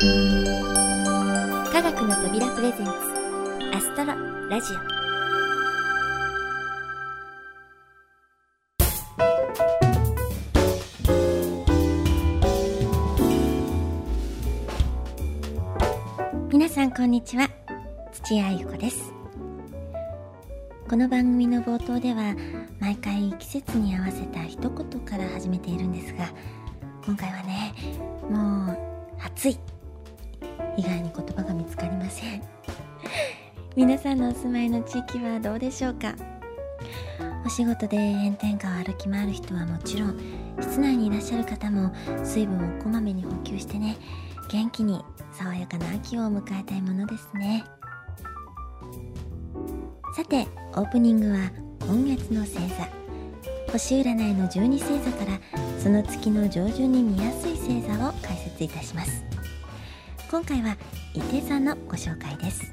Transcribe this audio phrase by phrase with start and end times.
[0.00, 0.04] 科
[1.82, 2.92] 学の扉プレゼンツ
[3.74, 4.14] アストロ
[4.48, 4.76] ラジオ。
[16.52, 17.50] 皆さんこんにちは。
[18.12, 19.12] 土屋ゆ子です。
[20.88, 22.36] この番組の冒頭では
[22.78, 26.28] 毎回季節に合わせた一言から始めているんですが
[27.04, 27.74] 今回はね
[28.30, 28.78] もう
[29.24, 29.58] 暑い。
[30.76, 32.42] 以外に言葉が見つかりません。
[33.76, 36.14] 皆さんのお住まいの地域はどうでしょうか？
[37.44, 40.18] お仕事で炎天下を歩き回る人はもちろん
[40.60, 41.92] 室内にいらっしゃる方も
[42.24, 43.96] 水分をこまめに補給してね
[44.50, 45.02] 元気に
[45.32, 47.64] 爽やかな秋を迎えたいものですね。
[50.16, 51.50] さてオープニングは
[51.86, 52.88] 今月の星座。
[53.72, 55.38] 星占いの12星座から
[55.78, 59.27] その月の上旬に見やすい星座を解説いたします。
[60.30, 60.76] 今回は
[61.14, 62.70] 伊手座のご紹介です。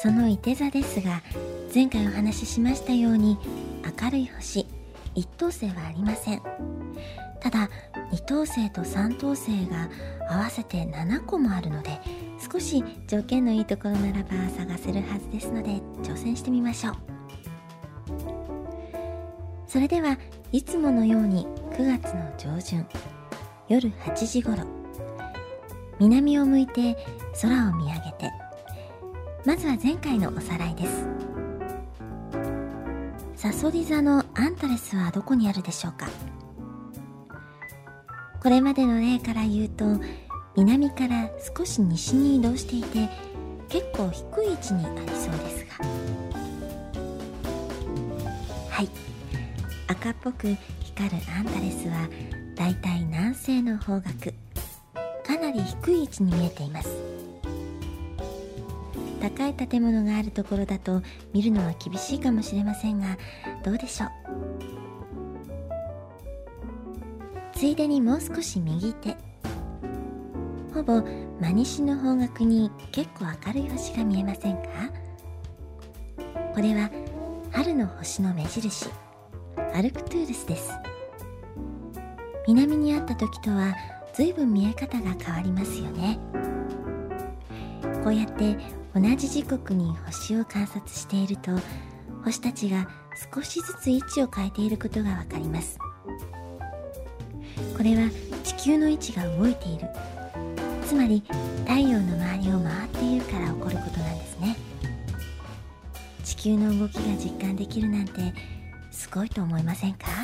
[0.00, 1.22] その伊手座ですが
[1.74, 3.36] 前回お話ししましたように
[4.00, 4.66] 明るい星
[5.14, 6.42] 一等星はありません。
[7.38, 7.68] ただ
[8.12, 9.90] 二等星と三等星が
[10.30, 12.00] 合わせて7個もあるので
[12.50, 16.94] 少し条件のいいところならば探せるはずですので挑戦してみましょう。
[19.66, 20.16] それでは
[20.50, 22.86] いつものように9月の上旬
[23.68, 24.83] 夜8時ごろ
[26.00, 26.96] 南を向いて
[27.40, 28.32] 空を見上げて。
[29.46, 31.06] まずは前回のおさらいです。
[33.36, 36.08] サソリ座のアンタレスはどこにあるでしょうか？
[38.42, 39.84] これまでの例から言うと
[40.56, 43.10] 南から少し西に移動していて
[43.68, 45.84] 結構低い位置にありそうですが。
[48.70, 48.88] はい。
[49.88, 52.08] 赤っぽく光るアンタレスは
[52.54, 54.32] だいたい南西の方角。
[55.54, 56.90] り低い位置に見えています。
[59.20, 61.00] 高い建物があるところだと
[61.32, 63.16] 見るのは厳しいかもしれませんが
[63.64, 64.10] どうでしょう？
[67.54, 69.16] ついでにもう少し右手。
[70.74, 71.00] ほぼ
[71.40, 74.68] 真西の方角に結構明るい星が見えませんか？
[76.54, 76.90] これは
[77.50, 78.90] 春の星の目印。
[79.72, 80.70] アルクトゥールスです。
[82.46, 83.74] 南にあった時とは
[84.14, 86.18] 随分見え方が変わりますよね。
[88.04, 88.56] こうやって
[88.94, 91.50] 同じ時刻に星を観察していると
[92.24, 92.88] 星たちが
[93.34, 95.78] 少しずつ位置を変えていることがわかります。
[97.76, 98.08] これは
[98.44, 99.88] 地球の位置が動いている。
[100.86, 101.24] つまり
[101.66, 104.56] 太陽の周りを回っているから起こることなんですね。
[106.22, 108.32] 地球の動きが実感できるなんて
[108.92, 110.23] すごいと思いませんか？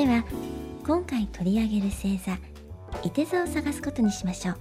[0.00, 0.24] では
[0.86, 2.32] 今回取り上げる星座
[3.02, 4.56] いて座を探すことにしましょう。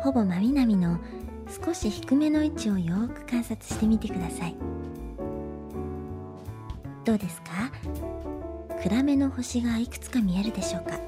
[0.00, 0.98] ほぼ真南の
[1.64, 4.56] 少し低めの位置をよく観察してみてください。
[7.04, 7.70] どうですか？
[8.82, 10.98] 暗めの星がいくつか見えるでしょうか？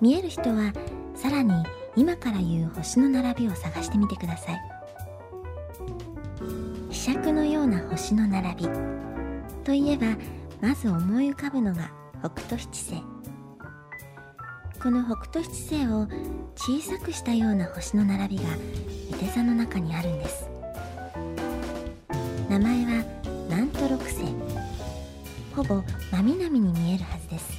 [0.00, 0.72] 見える人は
[1.14, 1.52] さらに
[1.96, 4.60] 今から言う星の並びを探してみてください。
[6.88, 9.03] 飛尺のような星の並び。
[9.64, 10.06] といえば
[10.60, 13.02] まず思い浮かぶのが北斗七星。
[14.82, 16.06] この北斗七星を
[16.54, 18.44] 小さくしたような星の並びが
[19.10, 20.46] 伊手座の中にあるんです。
[22.50, 23.04] 名前は
[23.48, 24.24] 南都六星。
[25.56, 25.82] ほぼ
[26.12, 27.52] 真南に見えるはずです。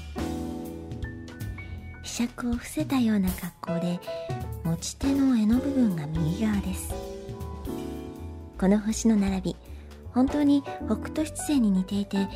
[2.04, 4.00] 被尺を伏せたような格好で
[4.64, 6.94] 持ち手の柄の部分が右側です。
[8.60, 9.56] この星の並び
[10.16, 12.28] 本当に北斗七星に似ていて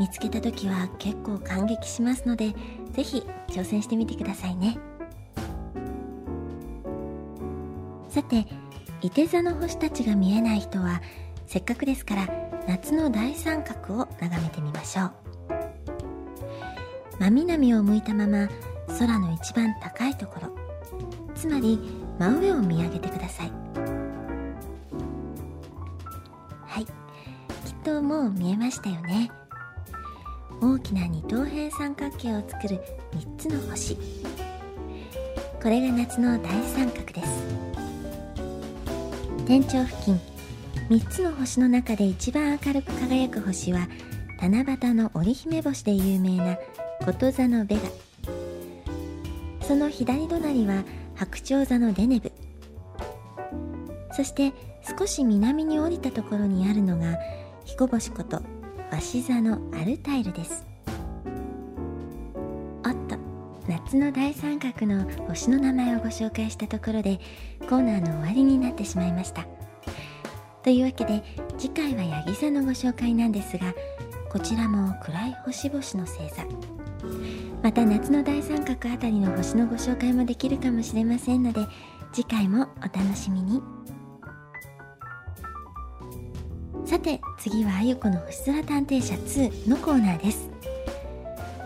[0.00, 2.54] 見つけた時は結構感激しますので
[2.92, 4.78] 是非挑戦してみてくださいね。
[8.08, 8.46] さて
[9.02, 11.02] いて座の星たちが見えない人は
[11.46, 12.26] せっかくですから
[12.66, 15.12] 夏の大三角を眺めてみましょう。
[17.20, 18.48] 真南を向いたまま
[18.98, 20.56] 空の一番高いところ。
[21.34, 21.78] つまり
[22.18, 23.52] 真上を見上げてください。
[26.66, 27.05] はい。
[27.86, 29.30] きっとも見えましたよね。
[30.60, 32.80] 大きな二等辺三角形を作る
[33.12, 33.96] 3つの星。
[35.62, 37.44] これが夏の大三角です。
[39.46, 40.20] 天頂付近
[40.90, 43.86] 3つの星の中で一番明るく輝く星は
[44.42, 46.58] 七夕の織姫星で有名な
[47.04, 47.82] こと座のベガ。
[49.64, 50.82] その左隣は
[51.14, 52.32] 白鳥座のデネブ。
[54.10, 54.52] そして
[54.98, 57.16] 少し南に降りたところにあるのが
[57.66, 58.40] 彦星こと
[58.92, 60.64] 鷲座のアルタイルです。
[62.86, 63.16] おっと
[63.68, 67.18] 夏の大三角の星の名前をご紹介したところで
[67.68, 69.44] コーナーの終わりになってしまいました。
[70.62, 71.24] というわけで
[71.58, 73.74] 次回はヤギ座のご紹介なんですが
[74.30, 76.44] こちらも暗い星々の星座。
[77.64, 81.66] また夏の大三角あたりの星のご紹介もできるかもしれませんので
[82.12, 83.60] 次回もお楽しみに。
[86.96, 90.48] さて次はあゆこの星空探偵社2のコーナーです。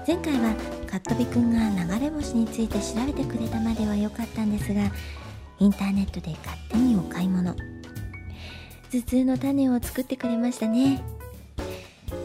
[0.04, 0.56] 前回は
[0.88, 4.90] かっとびくんが流れ星について調べてくれたまでは良かったんですが
[5.60, 7.54] インターネットで勝手にお買い物。
[8.90, 11.00] 頭痛の種を作ってくれましたね。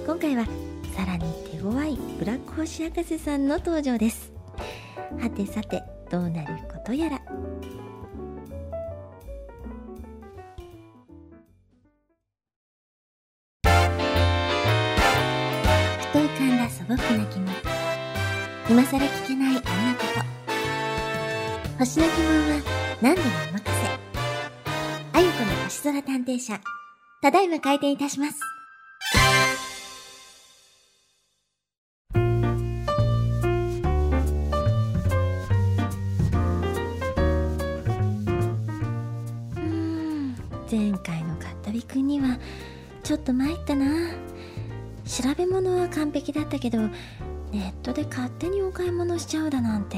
[0.07, 0.45] 今回は
[0.95, 4.31] さらに手強いブラック星博士さんの登場です。
[5.21, 7.21] はてさてどうなることやら。
[25.37, 26.61] あゆこの星空探偵社
[27.21, 28.39] ただいま開店いたします。
[32.15, 32.19] う
[39.59, 40.35] ん
[40.71, 42.37] 前回のかったびくんには
[43.03, 43.85] ちょっと参ったな。
[45.05, 49.97] 調べ物は完璧だったけどネットで勝手にお買い物しちゃうだなんて。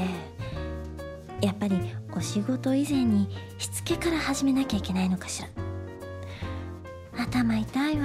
[1.40, 1.78] やっぱり
[2.16, 5.48] お仕事以前にしつけから始めなきゃいけないのかしら。
[7.22, 8.02] 頭痛いわ。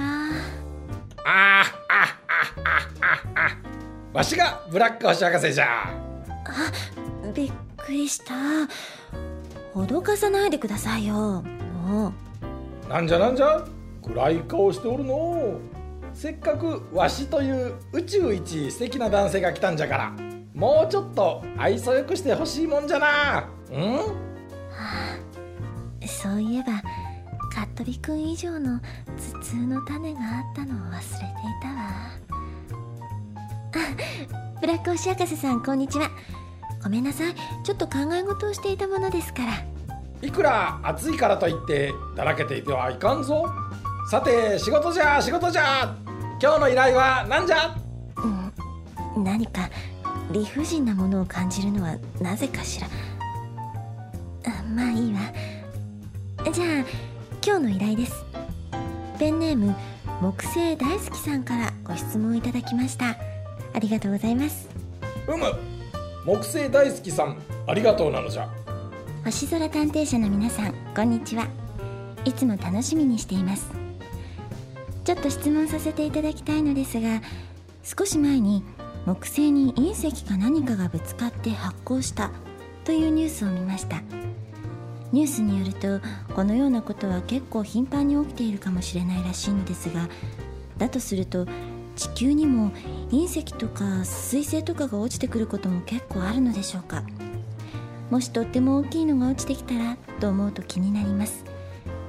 [1.26, 1.64] あーああ
[2.64, 2.78] あ
[3.34, 3.58] ああ
[4.12, 5.92] わしがブラック星博士じゃ。
[7.34, 8.34] びっくりした。
[9.74, 11.42] 脅かさないでくださいよ。
[11.86, 12.12] も
[12.86, 12.88] う。
[12.88, 13.64] なんじゃなんじゃ
[14.02, 15.58] 暗い顔しておるの。
[16.12, 20.12] せっかくわしという宇宙一素敵な男性が来たんじゃから
[20.54, 23.48] もうちょっと愛想よくしてほしいもんじゃな。
[23.70, 23.98] うん？
[26.08, 26.74] そういえば
[27.52, 28.78] かっとびくん以上の
[29.32, 31.28] 頭痛の種があったのを忘れてい
[31.62, 31.74] たわ。
[33.74, 36.08] あ ブラック星博士さんこんにちは。
[36.82, 37.34] ごめんなさい。
[37.64, 39.52] ちょっと考え事をしていたものですから。
[40.22, 43.46] いくら暑いからといってだらけていてはいかんぞ。
[44.10, 45.96] さて仕事じゃ仕事じゃ。
[46.40, 47.74] 今日の依頼は何じゃ？
[49.16, 49.24] うん。
[49.24, 49.62] 何か
[50.34, 52.88] 理不尽なものを感じるのはなぜかしら。
[54.46, 55.20] あまあいいわ。
[56.52, 56.66] じゃあ
[57.40, 58.24] 今日の依頼です。
[59.16, 59.76] ペンネーム
[60.20, 63.16] 木星大好きさんからご質問いただきました。
[63.74, 64.68] ありがとうございます。
[65.28, 65.44] うむ。
[66.26, 68.48] 木星大好きさんありがとうなのじゃ。
[69.24, 71.46] 星空探偵社の皆さんこんにちは。
[72.24, 73.70] いつも楽しみにしています。
[75.04, 77.20] ちょっと質問させていただきたいのですが
[77.84, 78.64] 少し前に
[79.06, 82.30] 木星に隕石か何かがぶつかって発光した
[82.84, 84.02] というニュースを見ました。
[85.12, 86.00] ニュースによると
[86.34, 90.08] このようなことは結構頻繁に起きているかもしれないらしいのですが
[90.76, 91.46] だとすると
[91.94, 92.72] 地球にも
[93.10, 97.04] 隕石とか彗星とかが落ちてくることも結構あるのでしょうか。
[98.10, 101.44] もしとっても大きいのが落ちてきたらと思うと気になります。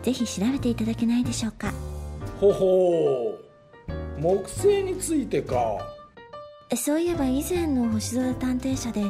[0.02, 1.74] ぜひ調べていただけないでしょうか。
[2.40, 4.22] ほほう。
[4.22, 5.56] 木星についてか。
[6.74, 9.04] そういえば以前の星空探偵社で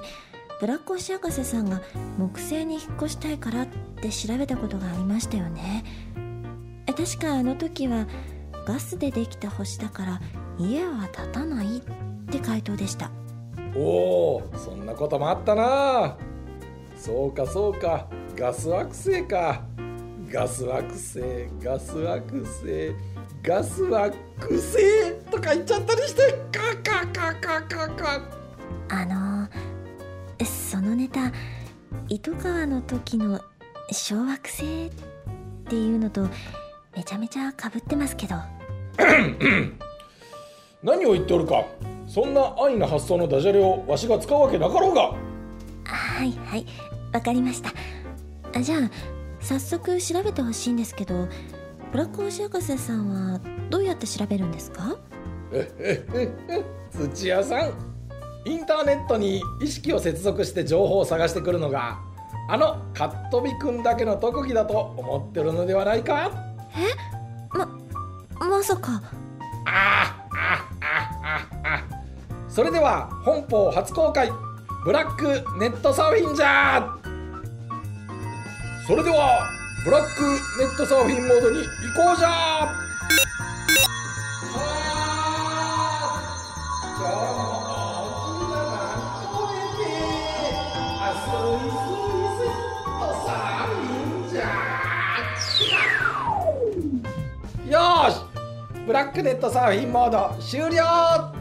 [0.60, 1.82] ブラック星博士さんが
[2.18, 3.68] 木星に引っ越したいからっ
[4.02, 5.84] て調べたことがありましたよね。
[6.88, 8.08] え確かあの時は
[8.66, 10.22] ガスでできた星だから
[10.58, 11.82] 家は建たないっ
[12.32, 13.12] て回答でした。
[13.76, 16.18] おおそんなこともあったな。
[16.98, 18.08] そうかそうか。
[18.36, 19.64] ガス惑星か。
[20.30, 21.22] ガス惑星
[21.62, 22.96] ガス惑星
[23.44, 24.18] ガス惑
[24.50, 25.15] 星。
[25.36, 28.22] とか言っちゃったりしてカカカカカカ
[28.90, 29.48] あの
[30.46, 31.32] そのネタ
[32.08, 33.42] 糸川の時の
[33.92, 34.92] 小惑星っ
[35.68, 36.28] ていうのと
[36.96, 38.36] めちゃめちゃかぶってますけど。
[40.82, 41.66] 何を言っておるか
[42.08, 45.02] そんな安易な発想のダジャレをわしが使うわけなかろうが。
[45.84, 46.66] はいはい
[47.12, 47.74] わかりました。
[48.58, 48.80] あじゃあ
[49.42, 51.28] 早速調べてほしいんですけど
[51.92, 54.96] ブラック星博士さんはどうやって調べるんですか？
[57.14, 57.74] 土屋さん
[58.46, 61.98] インターネットに意識を接続して情報を探してくるのが
[62.48, 66.32] あのカットビくんだけの特技だと思ってるのではないか？
[68.40, 69.02] ままさか。
[69.66, 70.98] あああ
[71.64, 71.84] ああ
[72.48, 74.32] それでは本邦初公開
[74.84, 76.96] ブラックネットサーフィンじゃ
[78.88, 79.50] それでは
[79.84, 80.22] ブラック
[80.60, 82.68] ネットサーフィンモードに移行じゃ
[99.16, 101.34] クネットサーフィンモード終了。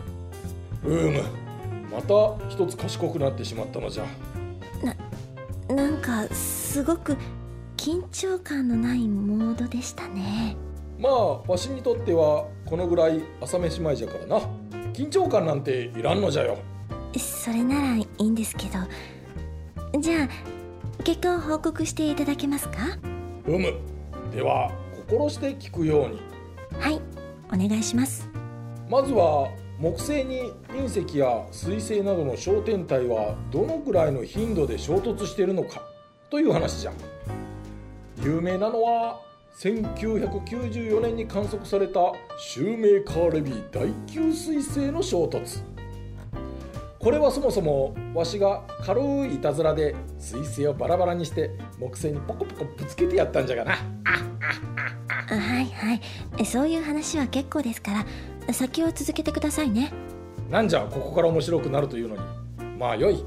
[0.84, 1.24] うむ
[1.90, 4.04] また一つ賢くなってしまったのじゃ。
[5.68, 7.16] なんかすごく
[7.76, 10.56] 緊張感のないモードでしたね。
[11.00, 14.40] まあわしにとってはこのぐらい朝飯前じゃからな。
[14.92, 16.58] 緊張感なんていらんのじゃよ。
[17.18, 20.00] それならいいんですけど。
[20.00, 20.28] じゃあ
[21.02, 22.76] 結果を報告していただけますか？
[23.48, 23.74] うむ
[24.32, 24.70] では
[25.08, 26.20] 心して聞くように。
[26.78, 27.00] はい
[27.54, 28.28] お願いします。
[28.88, 35.82] まずは木星に隕石や彗星などの小天体はどのくらいの頻度で衝突しているのか
[36.30, 36.92] という話じゃ。
[38.22, 39.20] 有名なのは
[39.58, 45.62] 1994年に観測されたシューメーカーレビー第9彗星の衝突。
[46.98, 53.76] これはそもそもわしが軽いいたずらで彗星をバラバラにして木星にポコポコぶつけてやったんじゃがな。
[55.28, 56.00] はいは
[56.38, 56.46] い。
[56.46, 58.04] そういう話は結構ですか
[58.46, 59.92] ら先を続けてくださいね。
[60.50, 62.22] なんじゃここから面白くなるというのに。
[62.78, 63.24] まあよい。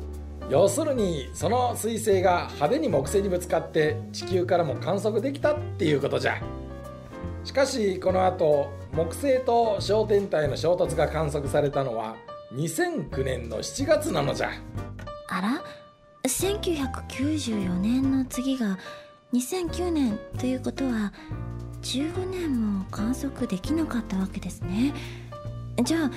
[0.49, 6.41] 要するにその彗星が派手に木星にぶつかって地球からも観測できたっていうことじゃ。
[7.43, 12.15] しかしこの後木星と小天体の衝突が観測されたのは
[12.53, 14.51] 2009年の7月なのじゃ。
[15.29, 15.61] あら
[16.23, 18.77] ？1994年の次が
[19.33, 21.11] 2009年ということは
[21.87, 24.93] 15年も観測できなかったわけですね。
[25.81, 26.11] じゃあ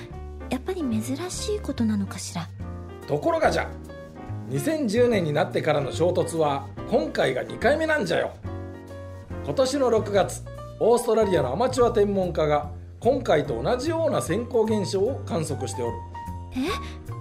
[0.50, 2.48] やっぱり珍しいことなのかしら？
[3.06, 3.70] ところがじゃ
[4.48, 8.32] 2010年になってからの衝突は今回が2回目なんじゃよ。
[9.44, 10.42] 今年の6月
[10.80, 15.92] オーストラリアのアマチュア天文家が今回と同じような先行現象を観測しておる。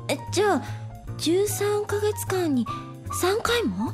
[0.08, 0.18] え？
[0.32, 0.62] じゃあ
[1.20, 3.94] 13ヶ月間に3回も？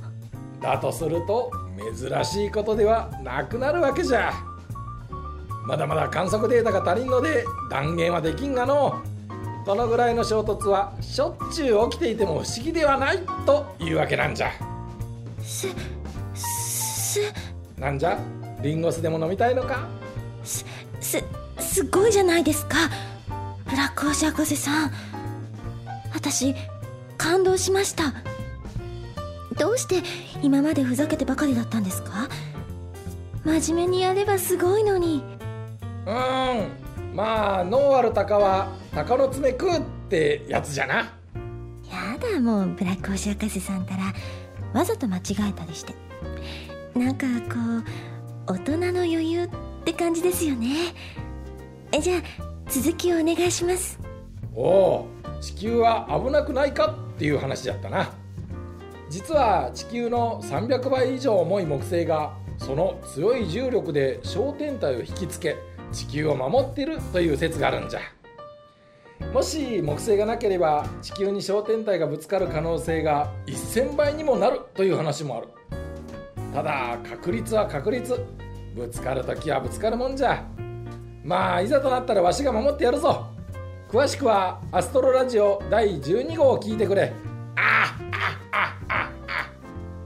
[0.62, 4.34] だとすると珍しいことではなくなるわけじゃ。
[5.66, 9.02] まだまだ観測データが足りんので断言はできんがの。
[9.66, 14.52] このぐらいの衝突はしょっちゅう起きていても不思議ではないというわけなんじゃ。
[15.42, 15.68] す
[16.36, 17.20] す
[17.80, 18.20] なんじゃ？
[18.62, 19.88] リンゴ酢でも飲みたいのか？
[20.44, 20.64] す
[21.02, 21.24] す
[21.58, 22.76] すごいじゃないですか。
[23.66, 24.92] ブラックオシ博士さん。
[26.14, 26.54] 私
[27.18, 28.14] 感動しました
[29.58, 30.04] どうして
[30.42, 32.28] 今までふざけてばかりだったんですか？
[33.44, 35.24] 真面目にやればすごいのに。
[36.06, 37.16] うーん。
[37.16, 40.96] まあ脳ある鷹は鷹の爪食うってやつじゃな。
[40.96, 44.14] やだもうブラック星博士さんたら。
[44.74, 45.94] わざと間違えたりして。
[46.94, 47.60] なんかこ
[48.48, 49.50] う大人の余裕っ
[49.86, 50.94] て感じですよね。
[51.92, 52.22] えじゃあ
[52.68, 54.00] 続きをお願いします。
[54.54, 55.08] おお
[55.40, 58.12] 地球は危なくないかっていう話だったな
[59.10, 65.56] 実は地球の300倍以上重い木星がその強い重力で小天体を引きつけ
[65.92, 68.00] 地球を守っているという説があるんじゃ。
[69.34, 75.48] もし木星がなければ地球に小天体がぶつかる可能性が1000倍にもなるという話もある。
[76.54, 78.26] ただ確率は確率。
[78.76, 80.44] ぶつかるときはぶつかるもんじゃ。
[81.24, 83.28] まあいざとなったらわしが守ってやるぞ。
[83.90, 87.14] 詳しくはアストロラジオ第12号を聞いてくれ。
[87.56, 88.15] ああ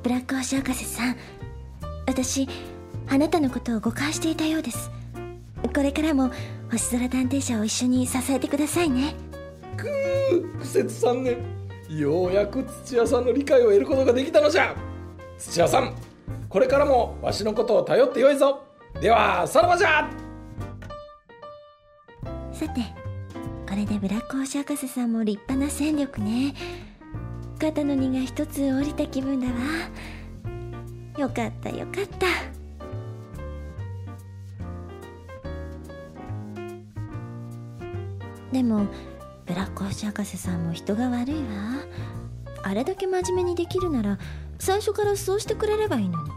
[0.10, 1.16] ブラック星博士さん。
[2.08, 2.50] 私
[3.08, 4.90] あなたのことを誤解していたようです。
[5.62, 6.32] これからも
[6.72, 9.14] 星空探偵社を一緒に支えてくださいね。
[9.78, 11.38] くー苦節3年
[11.96, 14.76] ようやく土屋さんの理解を得ることができたのじゃ。
[15.38, 15.94] 土屋さん
[16.50, 18.64] これからもわしのことを頼ってよいぞ。
[19.00, 20.10] ではさらばじゃ。
[22.52, 22.82] さて
[23.70, 26.56] これでブラック星博士さんも立派な戦力ね
[27.60, 29.54] 肩の荷が一つ降りた気分だわ。
[31.18, 32.28] よかったよかった。
[38.54, 38.88] でも
[39.46, 41.42] ブラック星博士さんも人が悪いわ。
[42.64, 44.18] あれだけ真面目にできるなら
[44.58, 46.32] 最初からそうしてくれればいいのに。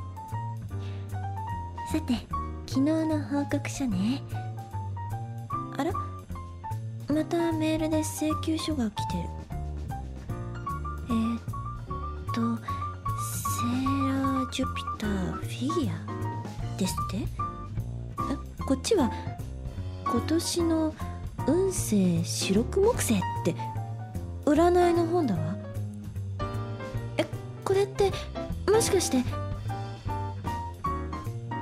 [1.93, 2.15] さて
[2.67, 4.23] 昨日の報告書ね。
[5.77, 5.93] あら？
[7.09, 9.42] またメールで請求書が来てる。
[14.53, 17.17] ジュピターフィギュアですって？
[17.17, 17.25] え
[18.63, 19.11] こっちは
[20.05, 20.95] 今年の
[21.47, 23.55] 運勢四六木星って。
[24.45, 25.57] 占いの本だわ。
[27.17, 27.25] え
[27.65, 28.13] これって
[28.71, 29.25] もしかして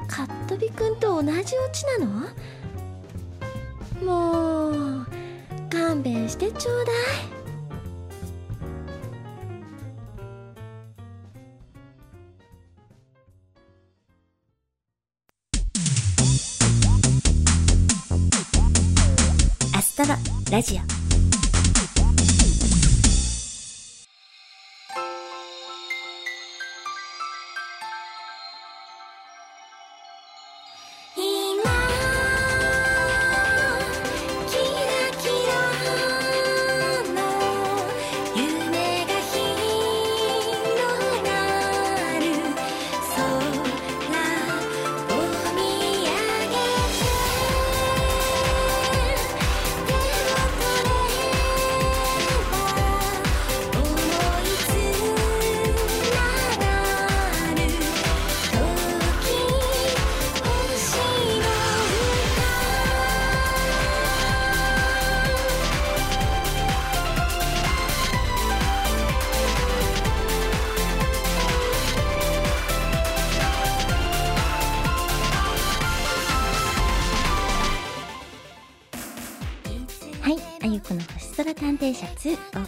[0.09, 2.27] カットビくんと同じオチなの？
[4.05, 4.71] も
[5.03, 5.07] う
[5.71, 6.95] 勘弁してちょうだい。
[20.63, 21.00] ラ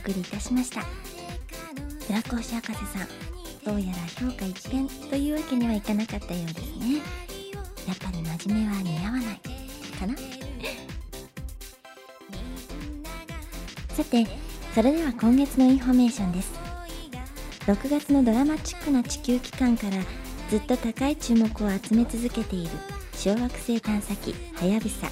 [0.02, 0.80] 送りいたしました。
[2.12, 3.08] ラコ星博士さん
[3.64, 6.96] どうやら評価一変というわけにはいかなかったようですね。
[7.86, 9.40] やっぱり真面目は似合わない。
[9.98, 10.14] かな？
[13.94, 14.26] さて
[14.74, 16.50] それでは今月のインフォメーションです。
[17.66, 19.96] 6月のドラマチックな地球帰還から
[20.50, 22.70] ずっと高い注目を集め続けている
[23.14, 25.08] 小惑星探査機はやぶさ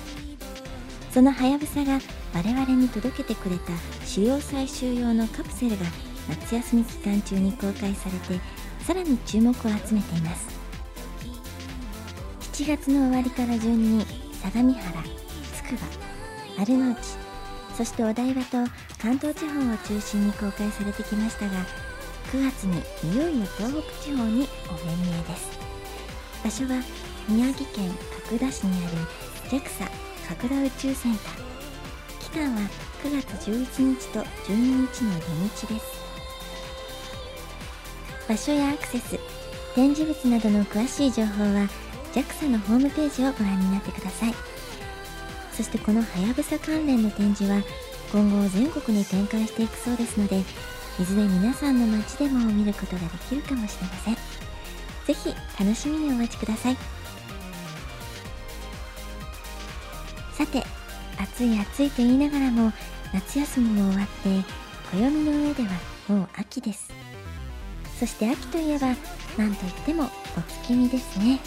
[1.13, 1.99] そのはやぶさが
[2.33, 3.73] 我々に届けてくれた
[4.05, 5.85] 主要採集用のカプセルが
[6.29, 8.41] 夏休み期間中に公開されて
[8.85, 10.61] さらに注目を集めています。
[12.53, 14.05] 7月の終わりから順に
[14.43, 15.03] 相模原
[15.55, 15.81] つくば
[16.59, 16.99] 丸の内
[17.75, 21.53] そしてお台場と関東地方を中心に公開されてきましたが
[22.33, 22.83] 9月に
[23.15, 25.59] いよいよ東北地方にお目見えです。
[26.45, 26.83] 場所は
[27.29, 27.91] 宮城県
[28.29, 28.97] 角田市にある
[29.49, 31.35] JAXA 角田宇宙センター。
[32.21, 32.61] 期間は
[33.03, 34.55] 9月11日と12
[34.87, 35.27] 日の土
[35.65, 36.01] 日です。
[38.29, 39.19] 場所やアクセス
[39.75, 41.69] 展示物などの詳しい情報は
[42.15, 44.35] JAXA のホームページをご覧になってください。
[45.53, 47.61] そしてこのはやぶさ関連の展示は
[48.13, 50.45] 今後全国に展開していくそうですので
[51.01, 54.17] いずれ皆さんの街でも見ることができるかもしれません。
[55.07, 57.00] 是非楽しみにお待ちください。
[60.41, 60.63] さて
[61.19, 62.73] 暑い暑いと言いながらも
[63.13, 64.43] 夏休みも終わって
[64.91, 65.69] 暦の上では
[66.09, 66.91] もう秋です。
[67.99, 68.95] そして秋といえば
[69.37, 70.09] 何といってもお
[70.41, 71.41] 月見ですね。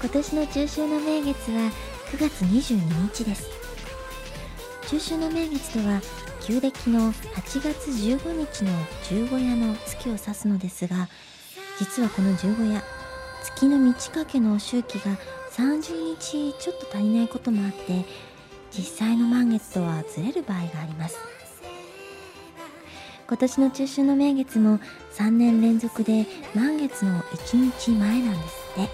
[0.00, 1.70] 今年の中秋の名月は
[2.10, 3.48] 9月22日です。
[4.88, 6.00] 中秋の名月とは
[6.40, 8.72] 旧暦の8月15日の
[9.08, 11.08] 十五夜の月を指すのですが
[11.78, 12.82] 実はこの十五夜
[13.44, 15.16] 月の満ち欠けの周期が
[15.50, 18.04] 30日ちょっと足りないこともあって
[18.70, 21.18] 実際の満月とはずれる場合があります。
[23.26, 24.80] 今年の中秋の名月も
[25.12, 28.88] 3年連続で満月の1日前なんですって。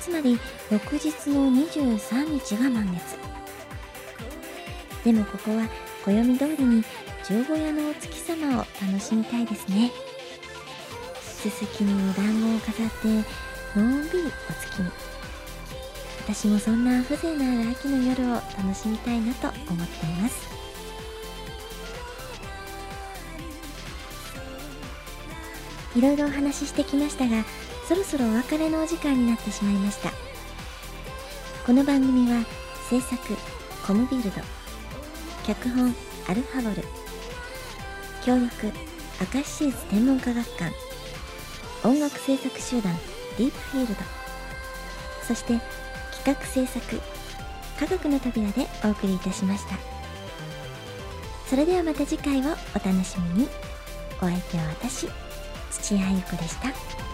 [0.00, 0.38] つまり
[0.70, 3.16] 翌日の23日が満月。
[5.04, 5.68] でもここは
[6.04, 6.84] 暦通りに
[7.24, 9.90] 十五夜のお月様を楽しみたいですね。
[11.22, 15.17] すすきにお団子を飾ってのんびりお月見。
[16.28, 20.46] 私もそんな風情のある秋の夜を楽しみたいなと思っています。
[25.96, 27.44] いろいろお話ししてきましたが
[27.88, 30.12] そろそろお別れのお時間になってしまいました。
[31.64, 32.44] この番組は
[32.90, 33.18] 制作
[33.86, 34.30] コムビルド
[35.46, 35.94] 脚本
[36.28, 36.86] アルファボル
[38.22, 38.66] 協力
[39.34, 40.74] 明石市立天文科学館
[41.84, 42.94] 音楽制作集団
[43.38, 44.00] ディープフィールド
[45.26, 45.58] そして
[46.24, 47.00] 企画制作
[47.78, 49.76] 科学の扉でお送りいたしました
[51.46, 53.48] それではまた次回をお楽しみに
[54.20, 55.08] お相手は私
[55.70, 57.07] 土屋ゆ子でした。